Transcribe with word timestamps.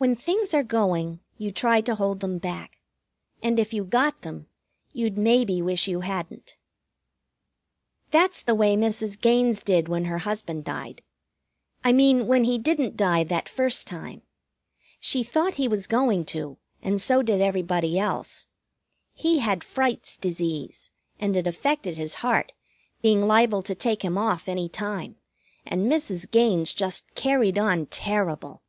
When 0.00 0.16
things 0.16 0.54
are 0.54 0.62
going, 0.62 1.20
you 1.36 1.52
try 1.52 1.82
to 1.82 1.94
hold 1.94 2.20
them 2.20 2.38
back. 2.38 2.78
And 3.42 3.58
if 3.58 3.74
you 3.74 3.84
got 3.84 4.22
them, 4.22 4.46
you'd 4.94 5.18
maybe 5.18 5.60
wish 5.60 5.88
you 5.88 6.00
hadn't. 6.00 6.56
That's 8.10 8.40
the 8.40 8.54
way 8.54 8.76
Mrs. 8.76 9.20
Gaines 9.20 9.62
did 9.62 9.88
when 9.90 10.06
her 10.06 10.20
husband 10.20 10.64
died. 10.64 11.02
I 11.84 11.92
mean 11.92 12.26
when 12.26 12.44
he 12.44 12.56
didn't 12.56 12.96
die 12.96 13.24
that 13.24 13.46
first 13.46 13.86
time. 13.86 14.22
She 15.00 15.22
thought 15.22 15.56
he 15.56 15.68
was 15.68 15.86
going 15.86 16.24
to, 16.32 16.56
and 16.82 16.98
so 16.98 17.20
did 17.20 17.42
everybody 17.42 17.98
else. 17.98 18.46
He 19.12 19.40
had 19.40 19.62
Fright's 19.62 20.16
disease, 20.16 20.90
and 21.18 21.36
it 21.36 21.46
affected 21.46 21.98
his 21.98 22.14
heart, 22.24 22.52
being 23.02 23.26
liable 23.26 23.60
to 23.64 23.74
take 23.74 24.02
him 24.02 24.16
off 24.16 24.48
any 24.48 24.66
time, 24.70 25.16
and 25.66 25.92
Mrs. 25.92 26.30
Gaines 26.30 26.72
just 26.72 27.04
carried 27.14 27.58
on 27.58 27.84
terrible. 27.84 28.62